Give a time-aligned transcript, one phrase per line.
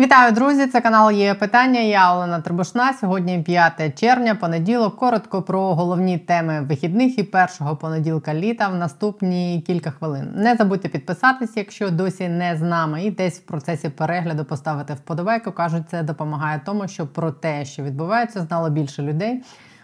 [0.00, 0.66] Вітаю, друзі!
[0.66, 1.80] Це канал є питання.
[1.80, 2.92] Я Олена Трибушна.
[2.92, 4.96] Сьогодні 5 червня, понеділок.
[4.96, 10.32] Коротко про головні теми вихідних і першого понеділка літа в наступні кілька хвилин.
[10.36, 15.52] Не забудьте підписатись, якщо досі не з нами, і десь в процесі перегляду поставити вподобайку.
[15.52, 19.42] кажуть, це допомагає тому, щоб про те, що відбувається, знало більше людей.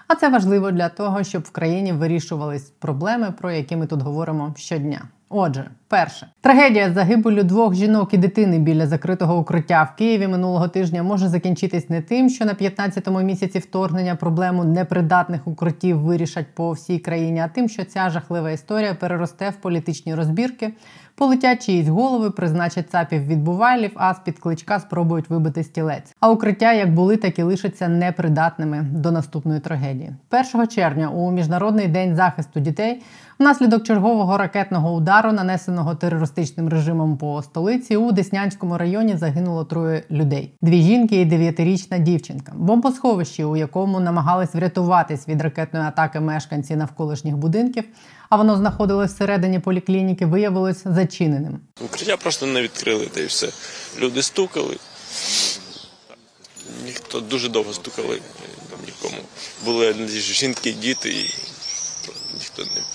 [0.08, 4.54] А це важливо для того, щоб в країні вирішувались проблеми, про які ми тут говоримо
[4.56, 5.02] щодня.
[5.28, 11.02] Отже, перше трагедія загибелю двох жінок і дитини біля закритого укриття в Києві минулого тижня
[11.02, 16.98] може закінчитись не тим, що на 15-му місяці вторгнення проблему непридатних укриттів вирішать по всій
[16.98, 20.72] країні, а тим, що ця жахлива історія переросте в політичні розбірки,
[21.16, 26.16] полетять чиїсь голови, призначать цапів відбувайлів, а з під кличка спробують вибити стілець.
[26.20, 30.14] А укриття як були, так і лишаться непридатними до наступної трагедії.
[30.54, 33.02] 1 червня у міжнародний день захисту дітей.
[33.38, 40.52] Внаслідок чергового ракетного удару, нанесеного терористичним режимом по столиці, у Деснянському районі загинуло троє людей:
[40.62, 42.52] дві жінки і дев'ятирічна дівчинка.
[42.56, 47.84] Бомбосховище, у якому намагались врятуватись від ракетної атаки мешканці навколишніх будинків,
[48.30, 51.60] а воно знаходилось всередині поліклініки, виявилось зачиненим.
[51.84, 53.48] Укриття просто не відкрили, та й все.
[54.00, 54.76] Люди стукали.
[56.84, 58.20] Ніхто дуже довго стукали,
[58.86, 59.22] нікому.
[59.64, 61.34] Були жінки, діти, і
[62.34, 62.85] ніхто не.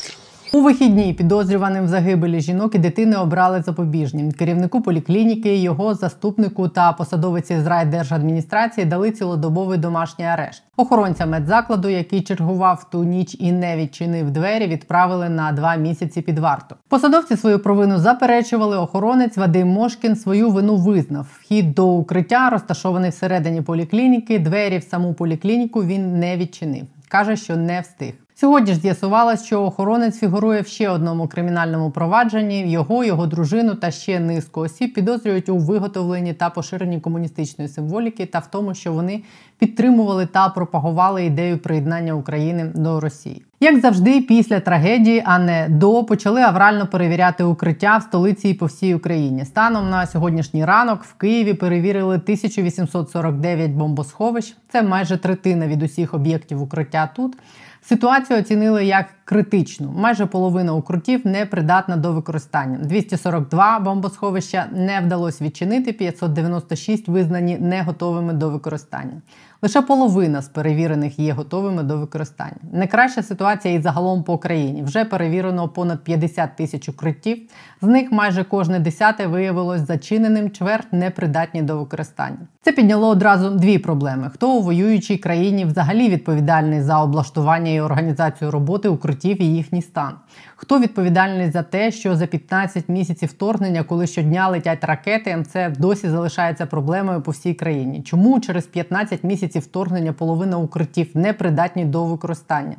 [0.54, 4.32] У вихідні підозрюваним в загибелі жінок і дитини обрали запобіжні.
[4.32, 10.64] Керівнику поліклініки, його заступнику та посадовиці з райдержадміністрації дали цілодобовий домашній арешт.
[10.78, 16.40] Охоронця медзакладу, який чергував ту ніч і не відчинив двері, відправили на два місяці під
[16.40, 16.76] варту.
[16.90, 18.78] Посадовці свою провину заперечували.
[18.78, 21.28] Охоронець Вадим Мошкін свою вину визнав.
[21.40, 24.40] Вхід до укриття розташований всередині поліклініки.
[24.40, 26.84] Двері в саму поліклініку він не відчинив.
[27.08, 28.14] каже, що не встиг.
[28.42, 32.72] Сьогодні ж з'ясувалось, що охоронець фігурує в ще одному кримінальному провадженні.
[32.72, 38.40] Його, його дружину та ще низку осіб підозрюють у виготовленні та поширенні комуністичної символіки та
[38.40, 39.24] в тому, що вони
[39.58, 43.44] підтримували та пропагували ідею приєднання України до Росії.
[43.60, 48.66] Як завжди, після трагедії, а не до почали аврально перевіряти укриття в столиці і по
[48.66, 49.46] всій Україні.
[49.46, 54.56] Станом на сьогоднішній ранок в Києві перевірили 1849 бомбосховищ.
[54.70, 57.38] Це майже третина від усіх об'єктів укриття тут.
[57.84, 59.94] Ситуацію оцінили як критичну.
[59.98, 62.78] Майже половина укрутів не придатна до використання.
[62.78, 69.22] 242 бомбосховища не вдалося відчинити, 596 визнані не готовими до використання.
[69.64, 72.56] Лише половина з перевірених є готовими до використання.
[72.74, 74.84] Найкраща ситуація і загалом по країні.
[74.84, 77.38] Вже перевірено понад 50 тисяч укриттів.
[77.82, 82.48] З них майже кожне десяте виявилось зачиненим, чверть непридатні до використання.
[82.64, 88.52] Це підняло одразу дві проблеми: хто у воюючій країні взагалі відповідальний за облаштування і організацію
[88.52, 90.14] роботи укриттів і їхній стан.
[90.56, 96.10] Хто відповідальний за те, що за 15 місяців вторгнення, коли щодня летять ракети, це досі
[96.10, 98.02] залишається проблемою по всій країні?
[98.02, 102.76] Чому через 15 місяців вторгнення половина укриттів не придатні до використання?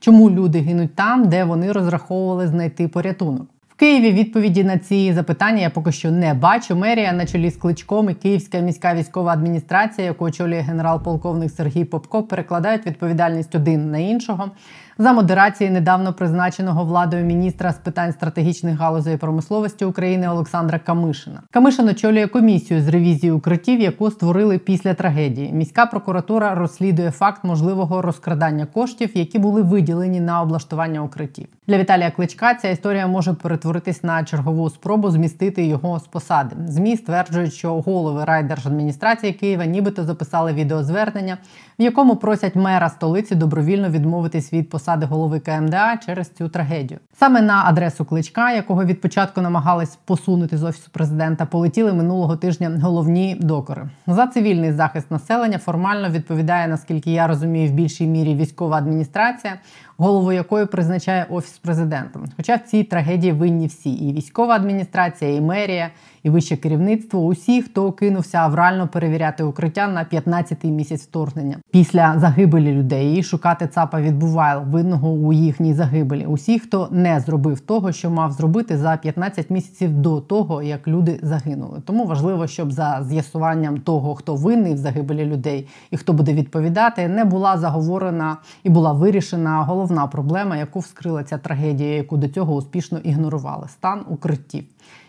[0.00, 3.46] Чому люди гинуть там, де вони розраховували знайти порятунок?
[3.68, 6.76] В Києві відповіді на ці запитання я поки що не бачу.
[6.76, 12.22] Мерія на чолі з кличком і Київська міська військова адміністрація, яку очолює генерал-полковник Сергій Попко,
[12.22, 14.50] перекладають відповідальність один на іншого
[14.98, 21.40] за модерації недавно призначеного владою міністра з питань стратегічних галузей промисловості України Олександра Камишина.
[21.50, 25.52] Камишин очолює комісію з ревізії укриттів, яку створили після трагедії.
[25.52, 31.46] Міська прокуратура розслідує факт можливого розкрадання коштів, які були виділені на облаштування укриттів.
[31.66, 36.56] Для Віталія Кличка ця історія може перетворитись на чергову спробу змістити його з посади.
[36.66, 41.38] Змі стверджують, що голови райдержадміністрації Києва нібито записали відеозвернення,
[41.78, 47.00] в якому просять мера столиці добровільно відмовитись від посади голови КМДА через цю трагедію.
[47.18, 52.80] Саме на адресу кличка, якого від початку намагались посунути з офісу президента, полетіли минулого тижня
[52.82, 53.88] головні докори.
[54.06, 59.58] За цивільний захист населення формально відповідає, наскільки я розумію, в більшій мірі військова адміністрація
[59.96, 62.20] голову якої призначає офіс президента.
[62.36, 65.90] Хоча в цій трагедії винні всі: і військова адміністрація, і мерія,
[66.24, 72.72] і вище керівництво усі, хто кинувся аврально перевіряти укриття на 15-й місяць вторгнення після загибелі
[72.72, 76.26] людей шукати ЦАПа відбуває винного у їхній загибелі.
[76.26, 81.18] Усі, хто не зробив того, що мав зробити за 15 місяців до того, як люди
[81.22, 81.82] загинули.
[81.84, 87.08] Тому важливо, щоб за з'ясуванням того, хто винний в загибелі людей і хто буде відповідати,
[87.08, 92.54] не була заговорена і була вирішена головна проблема, яку вскрила ця трагедія, яку до цього
[92.54, 94.64] успішно ігнорували стан укриттів.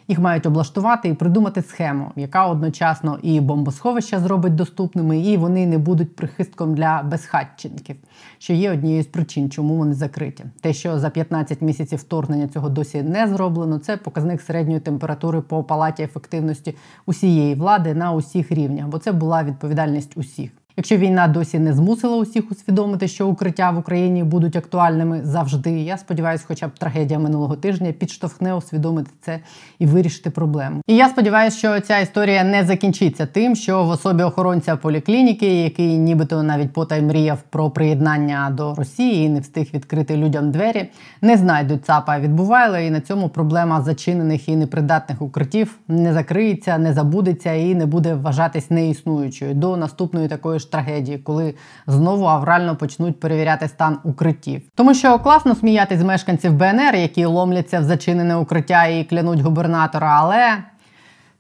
[0.08, 5.78] Їх мають облаштувати і придумати схему, яка одночасно і бомбосховища зробить доступними, і вони не
[5.78, 7.96] будуть прихистком для безхатченків,
[8.38, 10.44] що є однією з причин, чому вони закриті.
[10.62, 15.64] Те, що за 15 місяців вторгнення цього досі не зроблено, це показник середньої температури по
[15.64, 16.76] палаті ефективності
[17.06, 20.52] усієї влади на усіх рівнях, бо це була відповідальність усіх.
[20.78, 25.98] Якщо війна досі не змусила усіх усвідомити, що укриття в Україні будуть актуальними завжди, я
[25.98, 29.40] сподіваюся, хоча б трагедія минулого тижня підштовхне усвідомити це
[29.80, 30.82] і вирішити проблему.
[30.88, 35.98] І я сподіваюся, що ця історія не закінчиться тим, що в особі охоронця поліклініки, який
[35.98, 40.90] нібито навіть потай мріяв про приєднання до Росії і не встиг відкрити людям двері,
[41.22, 42.20] не знайдуть ЦАПа.
[42.20, 47.86] Відбувайла, і на цьому проблема зачинених і непридатних укриттів не закриється, не забудеться і не
[47.86, 49.54] буде вважатись неіснуючою.
[49.54, 51.54] До наступної такої ж трагедії, коли
[51.88, 54.62] знову аврально почнуть перевіряти стан укриттів.
[54.76, 60.20] Тому що класно сміятись з мешканців БНР, які ломляться в зачинене укриття і клянуть губернатора,
[60.22, 60.58] але.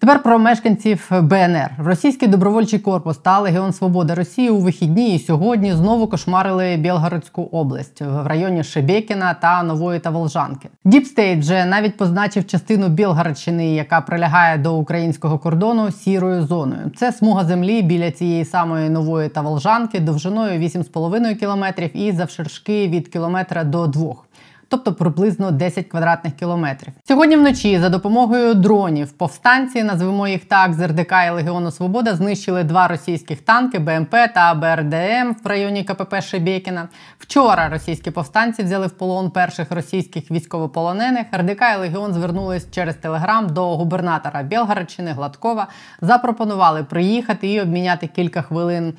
[0.05, 1.69] Тепер про мешканців БНР.
[1.77, 8.01] Російський добровольчий корпус та Легіон Свободи Росії у вихідні і сьогодні знову кошмарили Білгородську область
[8.01, 10.69] в районі Шебекіна та Нової Таволжанки.
[10.83, 16.91] Діпстейт вже навіть позначив частину Білгородщини, яка прилягає до українського кордону сірою зоною.
[16.97, 23.63] Це смуга землі біля цієї самої Нової Таволжанки довжиною 8,5 кілометрів і завширшки від кілометра
[23.63, 24.24] до двох
[24.69, 26.93] тобто приблизно 10 квадратних кілометрів.
[27.07, 32.63] Сьогодні вночі за допомогою дронів повстанці, назвемо їх так, з РДК і Легіону Свобода знищили
[32.63, 36.87] два російських танки БМП та БРДМ в районі КПП Шебекіна.
[37.19, 41.25] Вчора російські повстанці взяли в полон перших російських військовополонених.
[41.35, 45.67] РДК і Легіон звернулись через телеграм до губернатора Білгородщини Гладкова.
[46.01, 48.93] Запропонували приїхати і обміняти кілька хвилин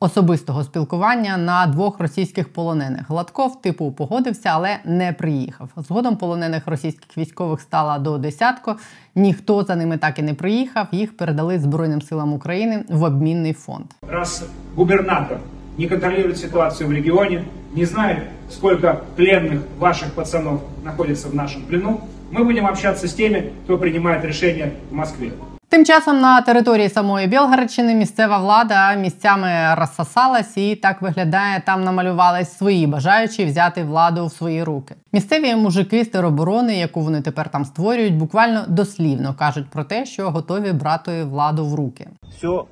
[0.00, 3.08] особистого спілкування на двох російських полонених.
[3.08, 5.68] Гладков типу погодився, але не приїхав.
[5.76, 8.74] Згодом полонених російських військових стало до десятку.
[9.14, 10.86] Ніхто за ними так і не приїхав.
[10.92, 13.86] Їх передали Збройним силам України в обмінний фонд.
[14.08, 14.44] Раз
[14.76, 15.38] губернатор
[15.78, 17.42] не контролює ситуацію в регіоні,
[17.76, 22.00] не знає, скільки пленних ваших пацанов знаходиться в нашому плену.
[22.30, 25.30] Ми будемо общатися з тими, хто приймає рішення в Москві.
[25.70, 32.56] Тим часом на території самої Білгородщини місцева влада місцями розсосалась і так виглядає, там намалювались
[32.56, 34.94] свої бажаючі взяти владу в свої руки.
[35.12, 40.30] Місцеві мужики з тероборони, яку вони тепер там створюють, буквально дослівно кажуть про те, що
[40.30, 42.08] готові брати владу в руки.
[42.36, 42.62] Все,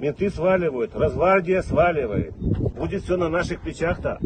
[0.00, 2.32] менти сваливають, Росгвардія сваливає.
[2.78, 4.18] Буде все на наших плечах то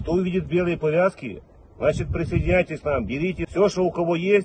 [0.00, 1.38] Хто увидит білі пов'язки,
[1.78, 4.42] значить присоединяйтесь нам, берите все, що у кого є.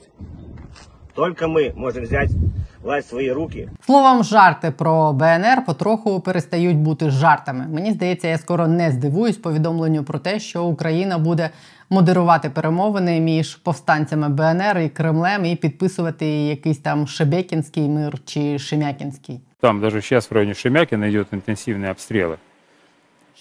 [1.18, 2.34] Только ми можемо взяти
[2.82, 3.70] власть в свої руки.
[3.86, 7.68] Словом, жарти про БНР потроху перестають бути жартами.
[7.68, 11.50] Мені здається, я скоро не здивуюсь повідомленню про те, що Україна буде
[11.90, 19.40] модерувати перемовини між повстанцями БНР і Кремлем і підписувати якийсь там Шебекінський мир чи Шемякінський.
[19.60, 22.38] Там даже сейчас в районе Шемякина идет интенсивные обстрелы.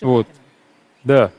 [0.02, 0.26] Вот.
[1.04, 1.30] Да.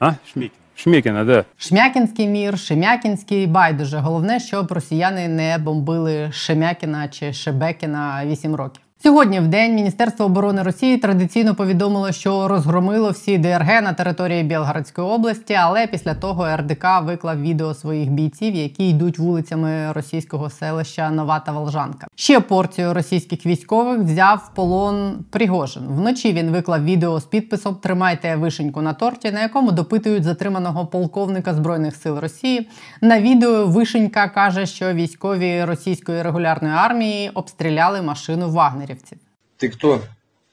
[0.00, 0.14] А?
[0.32, 0.65] Шмекина.
[0.76, 1.44] Шмекіна, де?
[1.56, 3.98] Шмякінський мір, Шемякінський байдуже.
[3.98, 8.85] Головне, щоб росіяни не бомбили Шемякіна чи Шебекіна 8 років.
[9.02, 15.08] Сьогодні в день Міністерство оборони Росії традиційно повідомило, що розгромило всі ДРГ на території Білгородської
[15.08, 21.40] області, але після того РДК виклав відео своїх бійців, які йдуть вулицями російського селища Нова
[21.40, 22.06] та Волжанка.
[22.14, 25.82] Ще порцію російських військових взяв в полон Пригожин.
[25.88, 31.54] Вночі він виклав відео з підписом Тримайте вишеньку на торті, на якому допитують затриманого полковника
[31.54, 32.68] збройних сил Росії.
[33.00, 39.18] На відео Вишенька каже, що військові російської регулярної армії обстріляли машину Вагнерів вагнерівців.
[39.58, 40.00] Ты кто?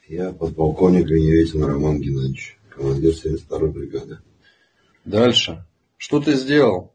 [0.08, 4.18] Я подполковник Веневетин Роман Геннадьевич, командир 72-й бригады.
[5.06, 5.66] Дальше.
[5.98, 6.92] Что ты сделал?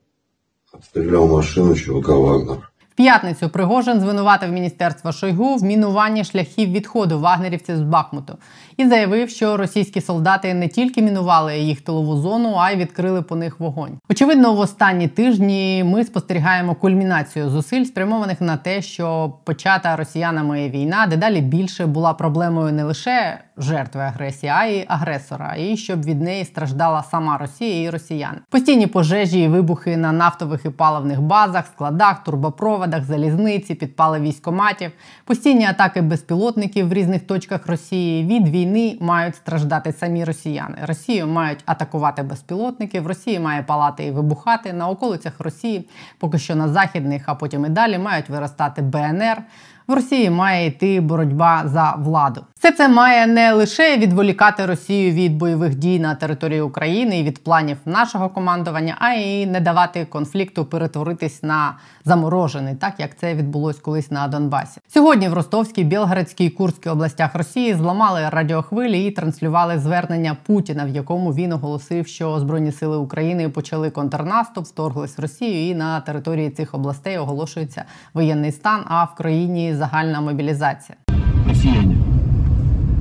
[0.73, 2.68] Обстрелял машину ЧВК «Вагнер».
[2.99, 8.39] П'ятницю Пригожин звинуватив міністерство Шойгу в мінуванні шляхів відходу вагнерівців з Бахмуту
[8.77, 13.37] і заявив, що російські солдати не тільки мінували їх тилову зону, а й відкрили по
[13.37, 13.99] них вогонь.
[14.11, 21.07] Очевидно, в останні тижні ми спостерігаємо кульмінацію зусиль, спрямованих на те, що почата росіянами війна
[21.07, 26.45] дедалі більше була проблемою не лише жертви агресії, а й агресора, і щоб від неї
[26.45, 28.39] страждала сама Росія і росіяни.
[28.51, 34.91] Постійні пожежі і вибухи на нафтових і паливних базах, складах, турбопроводах, залізниці, підпали військоматів,
[35.25, 40.79] постійні атаки безпілотників в різних точках Росії від війни мають страждати самі росіяни.
[40.83, 43.01] Росію мають атакувати безпілотники.
[43.01, 45.89] В Росії має палати і вибухати на околицях Росії,
[46.19, 49.43] поки що на західних, а потім і далі мають виростати БНР
[49.89, 52.45] в Росії має йти боротьба за владу.
[52.59, 57.45] Все це має не лише відволікати Росію від бойових дій на території України і від
[57.45, 63.79] планів нашого командування, а й не давати конфлікту перетворитись на заморожений, так як це відбулось
[63.79, 64.81] колись на Донбасі.
[64.89, 70.89] Сьогодні в Ростовській, Білгородській і Курській областях Росії зламали радіохвилі і транслювали звернення Путіна, в
[70.89, 76.51] якому він оголосив, що збройні сили України почали контрнаступ, вторглись в Росію, і на території
[76.51, 77.85] цих областей оголошується
[78.15, 80.97] воєнний стан, а в країні загальна мобілізація.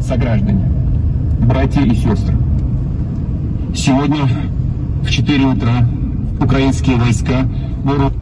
[0.07, 0.63] Сограждане,
[1.41, 2.33] братья и сестры.
[3.75, 4.23] Сегодня
[5.03, 5.85] в 4 утра
[6.39, 7.45] украинские войска
[7.83, 8.15] вооружены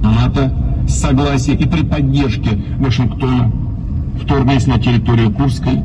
[0.00, 0.54] НАТО
[0.88, 3.52] с согласия и при поддержке Вашингтона
[4.22, 5.82] вторглись на территорию Курской,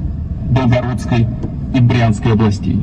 [0.49, 1.27] Белгородской
[1.75, 2.77] и Брянской областей.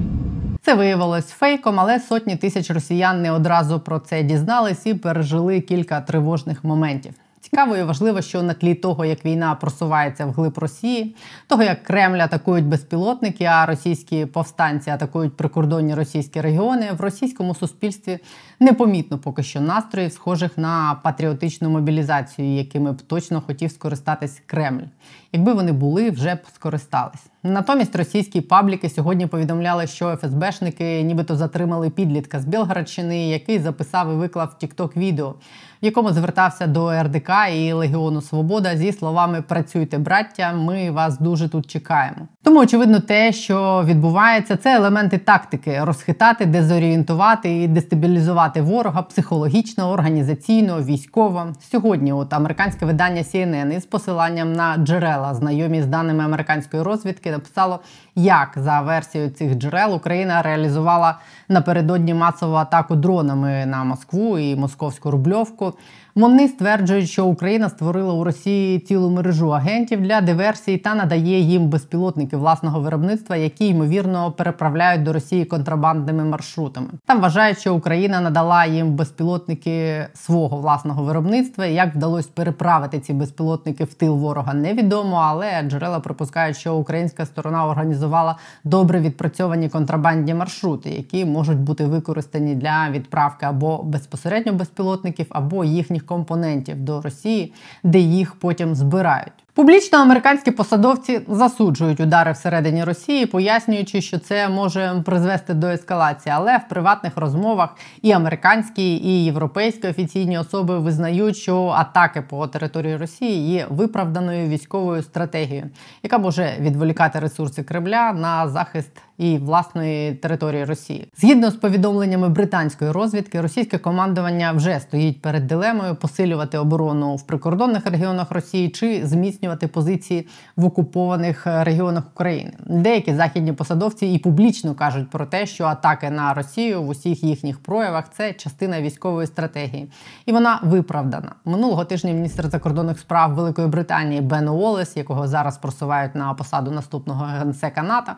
[0.62, 6.00] Це виявилось фейком, але сотні тисяч росіян не одразу про це дізнались і пережили кілька
[6.00, 7.12] тривожних моментів.
[7.50, 12.18] Цікаво і важливо, що на тлі того, як війна просувається вглиб Росії, того як Кремль
[12.18, 18.18] атакують безпілотники, а російські повстанці атакують прикордонні російські регіони, в російському суспільстві
[18.60, 24.84] непомітно поки що настроїв, схожих на патріотичну мобілізацію, якими б точно хотів скористатись Кремль.
[25.32, 27.26] Якби вони були, вже б скористались.
[27.42, 34.16] Натомість російські пабліки сьогодні повідомляли, що ФСБшники нібито затримали підлітка з Білгородщини, який записав і
[34.16, 35.34] виклав тікток відео,
[35.82, 41.48] в якому звертався до РДК і Легіону Свобода зі словами Працюйте, браття, ми вас дуже
[41.48, 42.28] тут чекаємо.
[42.42, 50.82] Тому очевидно, те, що відбувається, це елементи тактики: розхитати, дезорієнтувати і дестабілізувати ворога психологічно, організаційно,
[50.82, 51.46] військово.
[51.70, 57.80] Сьогодні, от американське видання CNN із посиланням на джерела, знайомі з даними американської розвідки, написало,
[58.16, 61.18] як за версією цих джерел Україна реалізувала
[61.48, 65.72] напередодні масову атаку дронами на Москву і московську рубльовку.
[66.16, 71.68] Вони стверджують, що Україна створила у Росії цілу мережу агентів для диверсії та надає їм
[71.68, 76.86] безпілотники власного виробництва, які ймовірно переправляють до Росії контрабандними маршрутами.
[77.06, 81.66] Там вважають, що Україна надала їм безпілотники свого власного виробництва.
[81.66, 87.66] Як вдалося переправити ці безпілотники в тил ворога, невідомо, але джерела припускають, що українська сторона
[87.66, 95.64] організувала добре відпрацьовані контрабандні маршрути, які можуть бути використані для відправки або безпосередньо безпілотників, або
[95.64, 99.45] їхніх компонентів до Росії, де їх потім збирають.
[99.56, 106.34] Публічно американські посадовці засуджують удари всередині Росії, пояснюючи, що це може призвести до ескалації.
[106.36, 112.96] Але в приватних розмовах і американські, і європейські офіційні особи визнають, що атаки по території
[112.96, 115.70] Росії є виправданою військовою стратегією,
[116.02, 121.08] яка може відволікати ресурси Кремля на захист і власної території Росії.
[121.16, 127.86] Згідно з повідомленнями британської розвідки, російське командування вже стоїть перед дилемою посилювати оборону в прикордонних
[127.86, 132.52] регіонах Росії чи зміцнювати позиції в окупованих регіонах України.
[132.66, 137.62] Деякі західні посадовці і публічно кажуть про те, що атаки на Росію в усіх їхніх
[137.62, 139.90] проявах це частина військової стратегії,
[140.26, 141.32] і вона виправдана.
[141.44, 147.24] Минулого тижня міністр закордонних справ Великої Британії Бен Уоллес, якого зараз просувають на посаду наступного
[147.24, 148.12] генсека НАТО,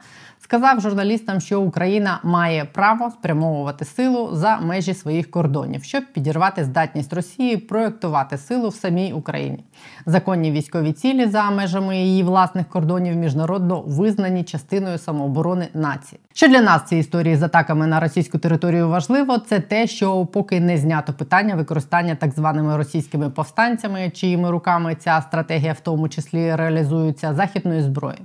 [0.49, 7.13] сказав журналістам, що Україна має право спрямовувати силу за межі своїх кордонів, щоб підірвати здатність
[7.13, 9.65] Росії проєктувати силу в самій Україні.
[10.07, 16.21] Законні військові цілі за межами її власних кордонів міжнародно визнані частиною самооборони нації.
[16.33, 20.61] Що для нас ці історії з атаками на російську територію важливо, це те, що поки
[20.61, 26.55] не знято питання використання так званими російськими повстанцями, чиїми руками ця стратегія в тому числі
[26.55, 28.19] реалізується західної зброї.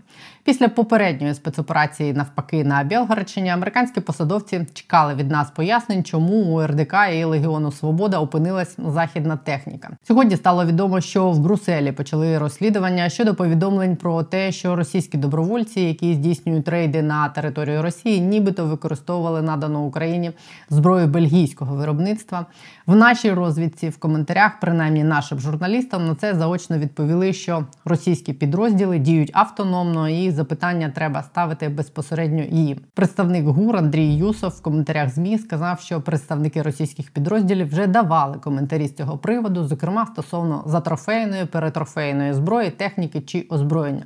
[0.46, 6.94] Після попередньої спецоперації навпаки на Білгородщині американські посадовці чекали від нас пояснень, чому у РДК
[7.14, 9.90] і Легіону Свобода опинилась західна техніка.
[10.08, 15.82] Сьогодні стало відомо, що в Брюсселі почали розслідування щодо повідомлень про те, що російські добровольці,
[15.82, 20.32] які здійснюють рейди на територію Росії, нібито використовували надану Україні
[20.70, 22.46] зброю бельгійського виробництва.
[22.88, 29.00] В нашій розвідці в коментарях, принаймні нашим журналістам, на це заочно відповіли, що російські підрозділи
[29.00, 32.80] діють автономно і запитання треба ставити безпосередньо їм.
[32.94, 38.88] Представник ГУР Андрій Юсов в коментарях ЗМІ сказав, що представники російських підрозділів вже давали коментарі
[38.88, 44.06] з цього приводу, зокрема стосовно затрофейної, перетрофейної зброї, техніки чи озброєння.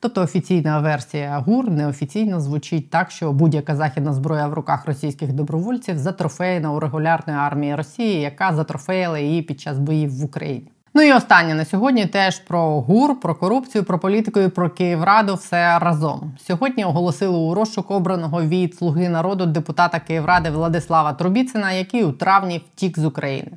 [0.00, 5.98] Тобто офіційна версія ГУР неофіційно звучить так, що будь-яка західна зброя в руках російських добровольців
[5.98, 10.70] затрофейна у регулярної армії Росії, яка затрофеїла її під час боїв в Україні.
[10.98, 15.34] Ну і останнє на сьогодні теж про ГУР, про корупцію, про політику і про Київраду
[15.34, 16.32] все разом.
[16.46, 22.62] Сьогодні оголосили у розшук обраного від слуги народу депутата Київради Владислава Трубіцина, який у травні
[22.74, 23.50] втік з України.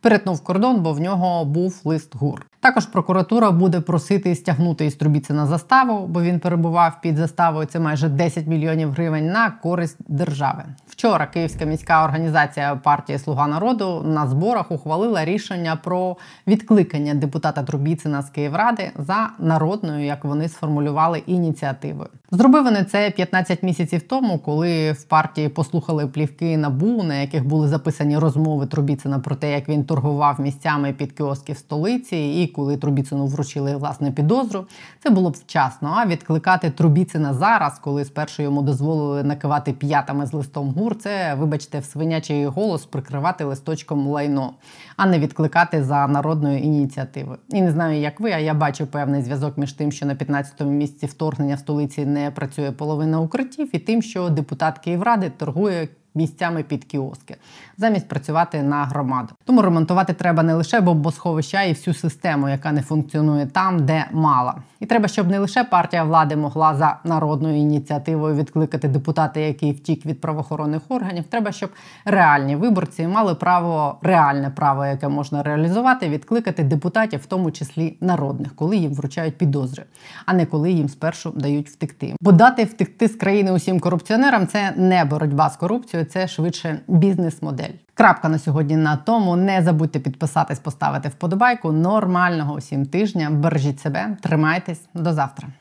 [0.00, 2.46] Перетнув кордон, бо в нього був лист ГУР.
[2.66, 7.66] Також прокуратура буде просити стягнути із Трубіцина заставу, бо він перебував під заставою.
[7.66, 10.62] Це майже 10 мільйонів гривень на користь держави.
[10.86, 18.22] Вчора Київська міська організація партії Слуга народу на зборах ухвалила рішення про відкликання депутата Трубіцина
[18.22, 22.08] з Київради за народною, як вони сформулювали, ініціативою.
[22.30, 27.68] Зробив вони це 15 місяців тому, коли в партії послухали плівки набу, на яких були
[27.68, 32.76] записані розмови Трубіцина про те, як він торгував місцями під кіоски в столиці, і коли
[32.76, 34.66] Трубіцину вручили власне підозру,
[35.02, 35.94] це було б вчасно.
[35.96, 41.78] А відкликати Трубіцина зараз, коли спершу йому дозволили накивати п'ятами з листом гур, це, вибачте,
[41.78, 44.52] в свинячий голос прикривати листочком лайно,
[44.96, 47.38] а не відкликати за народною ініціативою.
[47.48, 50.70] І не знаю, як ви, а я бачу певний зв'язок між тим, що на 15-му
[50.70, 56.62] місці вторгнення в столиці не працює половина укриттів, і тим, що депутат Київради торгує місцями
[56.62, 57.36] під кіоски,
[57.78, 59.28] замість працювати на громаду.
[59.44, 64.54] Тому ремонтувати треба не лише бомбосховища і всю систему, яка не функціонує там, де мала.
[64.80, 70.06] І треба, щоб не лише партія влади могла за народною ініціативою відкликати депутата, який втік
[70.06, 71.24] від правоохоронних органів.
[71.24, 71.70] Треба, щоб
[72.04, 78.56] реальні виборці мали право, реальне право, яке можна реалізувати, відкликати депутатів, в тому числі народних,
[78.56, 79.84] коли їм вручають підозри,
[80.26, 82.14] а не коли їм спершу дають втекти.
[82.20, 87.72] Бо дати втекти з країни усім корупціонерам це не боротьба з корупцією, це швидше бізнес-модель.
[87.94, 89.36] Крапка на сьогодні на тому.
[89.36, 91.72] Не забудьте підписатись, поставити вподобайку.
[91.72, 93.30] Нормального усім тижня.
[93.30, 95.48] Бережіть себе, тримайтесь до завтра.